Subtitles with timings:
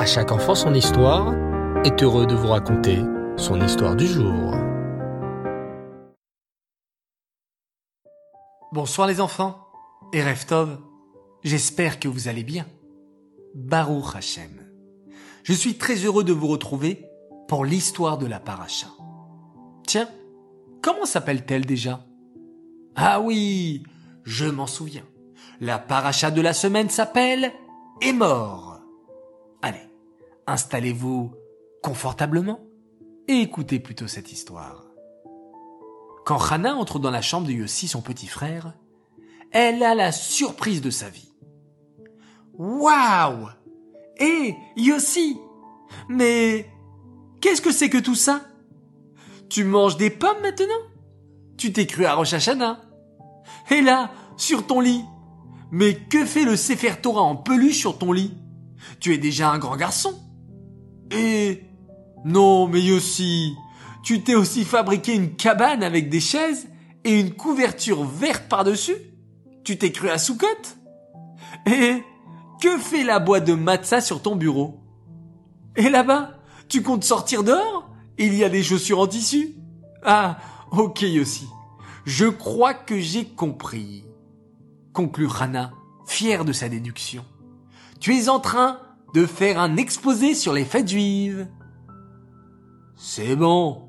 [0.00, 1.34] À chaque enfant son histoire
[1.84, 3.00] est heureux de vous raconter
[3.36, 4.54] son histoire du jour.
[8.72, 9.58] Bonsoir les enfants
[10.14, 10.78] et Reftov,
[11.44, 12.64] j'espère que vous allez bien.
[13.54, 14.48] Baruch Hashem.
[15.42, 17.04] Je suis très heureux de vous retrouver
[17.46, 18.86] pour l'histoire de la paracha.
[19.86, 20.08] Tiens,
[20.80, 22.06] comment s'appelle-t-elle déjà?
[22.96, 23.82] Ah oui,
[24.24, 25.04] je m'en souviens.
[25.60, 27.52] La paracha de la semaine s'appelle
[28.00, 28.69] Émor.
[28.69, 28.69] Allez,
[30.50, 31.32] installez-vous
[31.82, 32.60] confortablement
[33.28, 34.84] et écoutez plutôt cette histoire.
[36.26, 38.74] Quand Hannah entre dans la chambre de Yossi, son petit frère,
[39.52, 41.32] elle a la surprise de sa vie.
[42.54, 43.48] Waouh!
[44.18, 45.38] Hé, Yossi!
[46.08, 46.68] Mais
[47.40, 48.42] qu'est-ce que c'est que tout ça?
[49.48, 50.66] Tu manges des pommes maintenant?
[51.56, 52.80] Tu t'es cru à Rosh Hashanah?
[53.70, 55.04] Et là, sur ton lit!
[55.70, 58.34] Mais que fait le Sefer Torah en peluche sur ton lit?
[58.98, 60.18] Tu es déjà un grand garçon
[61.10, 61.64] Et...
[62.24, 63.54] Non, mais Yossi,
[64.02, 66.68] tu t'es aussi fabriqué une cabane avec des chaises
[67.04, 68.96] et une couverture verte par-dessus?
[69.64, 70.46] Tu t'es cru à Soukot
[71.66, 72.02] Et
[72.60, 74.80] que fait la boîte de matza sur ton bureau?
[75.76, 76.32] Et là-bas,
[76.68, 77.88] tu comptes sortir dehors?
[78.18, 79.54] Il y a des chaussures en tissu?
[80.04, 80.38] Ah,
[80.72, 81.46] ok Yossi.
[82.04, 84.04] Je crois que j'ai compris.
[84.92, 85.72] Conclut Rana,
[86.06, 87.24] fier de sa déduction.
[87.98, 88.78] Tu es en train
[89.14, 91.48] de faire un exposé sur les fêtes juives.
[92.96, 93.88] C'est bon.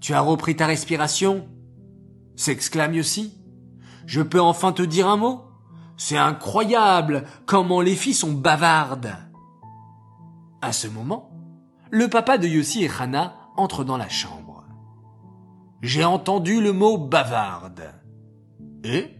[0.00, 1.46] Tu as repris ta respiration
[2.36, 3.38] s'exclame Yossi.
[4.06, 5.42] Je peux enfin te dire un mot
[5.96, 9.14] C'est incroyable comment les filles sont bavardes.
[10.62, 11.30] À ce moment,
[11.90, 14.64] le papa de Yossi et Hana entrent dans la chambre.
[15.82, 17.94] J'ai entendu le mot bavarde.
[18.84, 19.16] Et?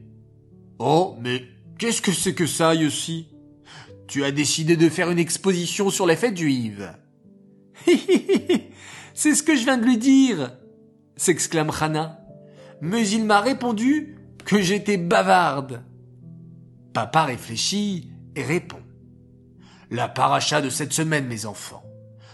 [0.78, 1.44] Oh, mais
[1.78, 3.28] qu'est-ce que c'est que ça, Yossi?
[4.10, 6.92] Tu as décidé de faire une exposition sur les fêtes juives.
[9.14, 10.50] c'est ce que je viens de lui dire,
[11.14, 12.18] s'exclame Hana.
[12.80, 15.84] Mais il m'a répondu que j'étais bavarde.
[16.92, 18.82] Papa réfléchit et répond.
[19.92, 21.84] La paracha de cette semaine, mes enfants.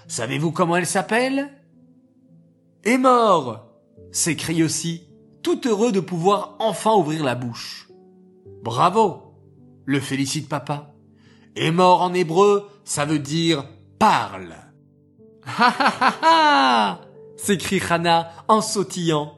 [0.08, 1.50] Savez-vous comment elle s'appelle?
[2.84, 3.70] Est mort
[4.12, 5.10] s'écrie aussi,
[5.42, 7.90] tout heureux de pouvoir enfin ouvrir la bouche.
[8.62, 9.34] Bravo
[9.84, 10.95] le félicite papa.
[11.56, 13.64] Est mort en hébreu, ça veut dire
[13.98, 14.54] parle.
[15.46, 17.00] Ha ha ha ha
[17.36, 19.34] s'écrie Hana en sautillant.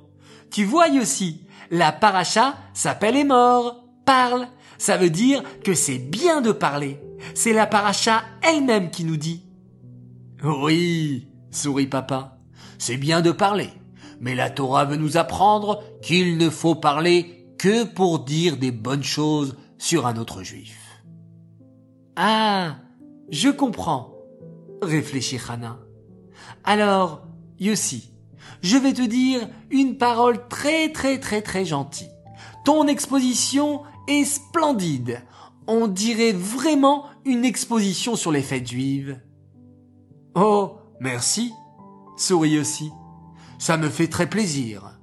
[0.51, 4.49] Tu vois aussi, la paracha s'appelle est mort, parle.
[4.79, 7.01] Ça veut dire que c'est bien de parler.
[7.35, 9.45] C'est la paracha elle-même qui nous dit.
[10.43, 12.39] Oui, sourit papa.
[12.79, 13.71] C'est bien de parler.
[14.21, 19.05] Mais la Torah veut nous apprendre qu'il ne faut parler que pour dire des bonnes
[19.05, 20.88] choses sur un autre juif.
[22.21, 22.79] Ah,
[23.31, 24.13] je comprends,
[24.83, 25.79] réfléchit Hana.
[26.65, 27.23] Alors,
[27.61, 28.11] Yossi,
[28.61, 32.11] je vais te dire une parole très très très très gentille.
[32.65, 35.23] Ton exposition est splendide.
[35.69, 39.21] On dirait vraiment une exposition sur les fêtes juives.
[40.35, 41.53] Oh, merci,
[42.17, 42.91] sourit aussi.
[43.61, 44.99] Ça me fait très plaisir.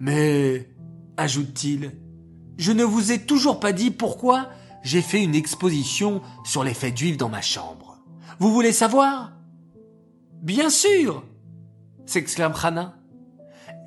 [0.00, 0.68] Mais,
[1.16, 1.92] ajoute-t-il,
[2.58, 4.50] je ne vous ai toujours pas dit pourquoi
[4.82, 7.98] j'ai fait une exposition sur les fêtes juives dans ma chambre.
[8.38, 9.32] Vous voulez savoir?
[10.42, 11.24] Bien sûr
[12.08, 12.96] s'exclame Hana.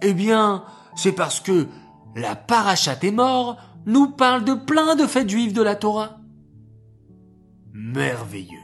[0.02, 0.64] Eh bien,
[0.96, 1.68] c'est parce que
[2.16, 6.20] la parachat est mort nous parle de plein de fêtes juives de la Torah.
[7.74, 8.60] Merveilleux,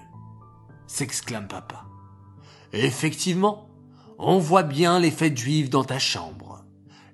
[0.85, 1.85] s'exclame papa.
[2.71, 3.69] Effectivement,
[4.19, 6.65] on voit bien les fêtes juives dans ta chambre.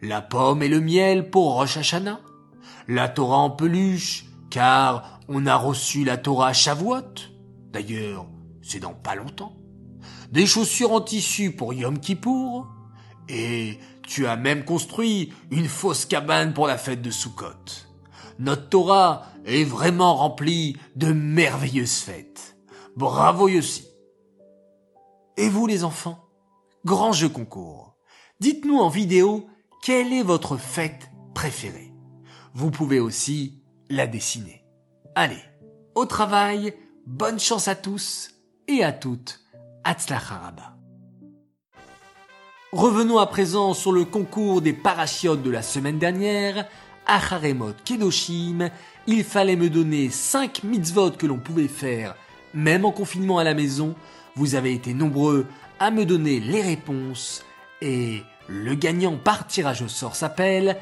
[0.02, 2.19] La pomme et le miel pour Rosh Hashanah.
[2.90, 7.16] La Torah en peluche, car on a reçu la Torah à Shavuot.
[7.72, 8.28] D'ailleurs,
[8.62, 9.58] c'est dans pas longtemps.
[10.31, 12.68] Des chaussures en tissu pour Yom Kippour.
[13.30, 17.88] Et tu as même construit une fausse cabane pour la fête de Sukkot.
[18.38, 22.56] Notre Torah est vraiment remplie de merveilleuses fêtes.
[22.96, 23.88] Bravo Yossi.
[25.35, 26.29] Et vous les enfants?
[26.85, 27.96] Grand jeu concours.
[28.40, 29.47] Dites-nous en vidéo
[29.82, 31.91] quelle est votre fête préférée?
[32.53, 33.62] Vous pouvez aussi
[33.93, 34.63] la dessiner.
[35.16, 35.43] Allez,
[35.95, 36.73] au travail,
[37.05, 38.31] bonne chance à tous
[38.67, 39.40] et à toutes.
[39.84, 40.75] Hatzlacharaba.
[42.72, 46.66] Revenons à présent sur le concours des parachiotes de la semaine dernière.
[47.05, 48.69] Acharemot Kedoshim,
[49.05, 52.16] il fallait me donner 5 mitzvot que l'on pouvait faire,
[52.53, 53.93] même en confinement à la maison.
[54.35, 55.46] Vous avez été nombreux
[55.79, 57.46] à me donner les réponses.
[57.81, 60.78] Et le gagnant par tirage au sort s'appelle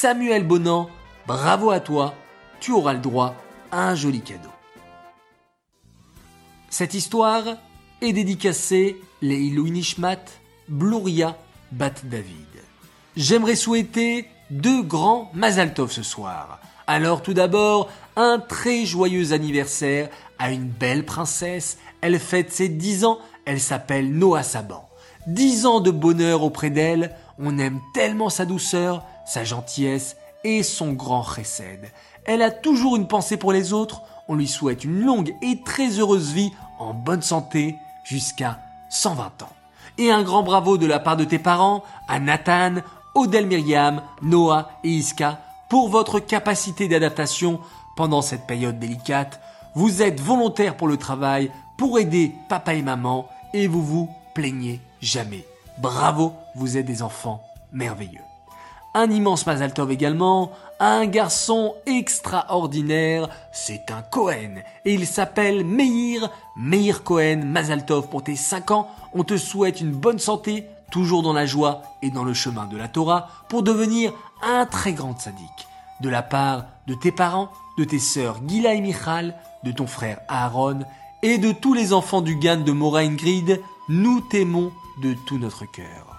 [0.00, 0.88] Samuel Bonan.
[1.26, 2.14] Bravo à toi,
[2.60, 3.34] tu auras le droit
[3.72, 4.48] un joli cadeau.
[6.70, 7.42] Cette histoire
[8.00, 10.22] est dédicacée les Nishmat
[10.68, 11.36] Bluria
[11.72, 12.46] Bat David.
[13.16, 16.60] J'aimerais souhaiter deux grands Mazaltov ce soir.
[16.86, 21.76] Alors tout d'abord, un très joyeux anniversaire à une belle princesse.
[22.02, 24.88] Elle fête ses dix ans, elle s'appelle Noah Saban.
[25.26, 30.92] Dix ans de bonheur auprès d'elle, on aime tellement sa douceur, sa gentillesse et son
[30.92, 31.90] grand chesed.
[32.24, 35.98] Elle a toujours une pensée pour les autres, on lui souhaite une longue et très
[35.98, 38.58] heureuse vie en bonne santé jusqu'à
[38.90, 39.52] 120 ans.
[39.96, 42.76] Et un grand bravo de la part de tes parents à Nathan,
[43.14, 47.60] Odel Myriam, Noah et Iska pour votre capacité d'adaptation
[47.96, 49.40] pendant cette période délicate.
[49.74, 54.80] Vous êtes volontaires pour le travail, pour aider papa et maman et vous vous plaignez
[55.00, 55.44] jamais.
[55.80, 57.40] Bravo, vous êtes des enfants
[57.72, 58.24] merveilleux.
[58.94, 67.04] Un immense Mazaltov également, un garçon extraordinaire, c'est un Cohen, et il s'appelle Meir, Meir
[67.04, 71.46] Cohen, Mazaltov pour tes 5 ans, on te souhaite une bonne santé, toujours dans la
[71.46, 75.68] joie et dans le chemin de la Torah, pour devenir un très grand sadique.
[76.00, 80.18] De la part de tes parents, de tes sœurs Gila et Michal, de ton frère
[80.28, 80.80] Aaron,
[81.22, 85.64] et de tous les enfants du Gan de Moraine Grid, nous t'aimons de tout notre
[85.64, 86.16] cœur.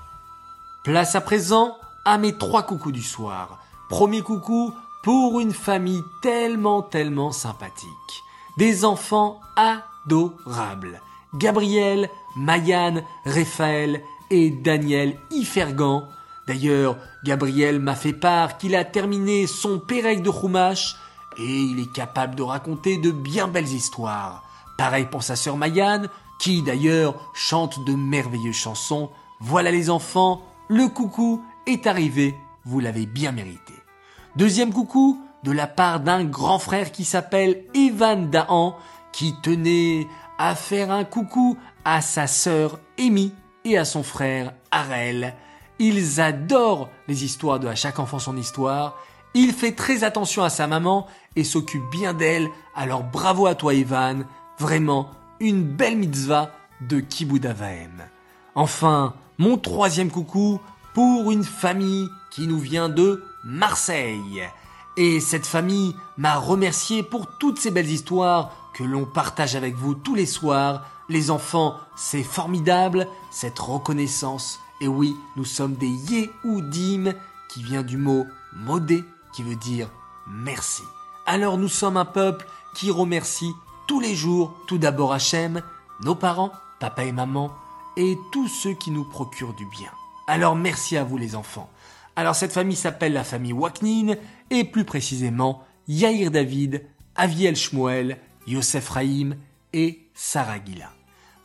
[0.83, 3.59] Place à présent à mes trois coucous du soir.
[3.89, 4.73] Premier coucou
[5.03, 8.23] pour une famille tellement tellement sympathique.
[8.57, 11.01] Des enfants adorables.
[11.35, 16.07] Gabriel, Mayan, Raphaël et Daniel Ifergan.
[16.47, 20.95] D'ailleurs, Gabriel m'a fait part qu'il a terminé son Pérec de Chumash
[21.37, 24.48] et il est capable de raconter de bien belles histoires.
[24.79, 26.03] Pareil pour sa sœur Mayan,
[26.39, 29.09] qui d'ailleurs chante de merveilleuses chansons.
[29.41, 32.33] Voilà les enfants, le coucou est arrivé,
[32.63, 33.73] vous l'avez bien mérité.
[34.37, 38.77] Deuxième coucou de la part d'un grand frère qui s'appelle Evan Dahan,
[39.11, 43.33] qui tenait à faire un coucou à sa sœur Amy
[43.65, 45.35] et à son frère Arel.
[45.79, 48.95] Ils adorent les histoires de à chaque enfant son histoire.
[49.33, 51.05] Il fait très attention à sa maman
[51.35, 52.47] et s'occupe bien d'elle.
[52.75, 54.25] Alors bravo à toi Evan.
[54.59, 55.09] Vraiment
[55.39, 56.51] une belle mitzvah
[56.81, 57.47] de Kibbutz
[58.55, 60.59] Enfin, mon troisième coucou
[60.93, 64.43] pour une famille qui nous vient de Marseille.
[64.97, 69.95] Et cette famille m'a remercié pour toutes ces belles histoires que l'on partage avec vous
[69.95, 70.85] tous les soirs.
[71.07, 74.59] Les enfants, c'est formidable, cette reconnaissance.
[74.81, 77.13] Et oui, nous sommes des Yehudim,
[77.47, 79.89] qui vient du mot modé, qui veut dire
[80.27, 80.83] merci.
[81.25, 82.45] Alors nous sommes un peuple
[82.75, 83.53] qui remercie
[83.89, 85.63] tous les jours, tout d'abord Hachem,
[86.03, 87.51] nos parents, papa et maman,
[87.97, 89.89] et tous ceux qui nous procurent du bien.
[90.27, 91.71] Alors merci à vous les enfants.
[92.15, 94.13] Alors cette famille s'appelle la famille Waknin
[94.51, 99.35] et plus précisément Yair David, Aviel Shmuel, Yosef Rahim
[99.73, 100.91] et Sarah Gila.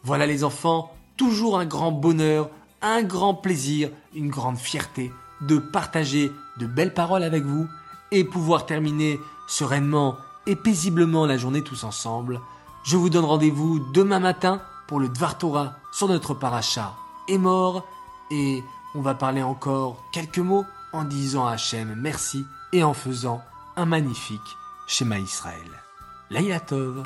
[0.02, 2.50] Voilà les enfants, toujours un grand bonheur,
[2.82, 5.10] un grand plaisir, une grande fierté
[5.40, 6.30] de partager
[6.60, 7.66] de belles paroles avec vous
[8.12, 9.18] et pouvoir terminer
[9.48, 12.40] sereinement et paisiblement la journée tous ensemble.
[12.84, 16.94] Je vous donne rendez-vous demain matin pour le Dvar Torah sur notre paracha
[17.28, 17.84] est mort
[18.30, 18.62] et
[18.94, 23.42] on va parler encore quelques mots en disant à Hachem merci et en faisant
[23.76, 24.40] un magnifique
[24.86, 25.70] schéma Israël.
[26.30, 27.04] Laïla Tov.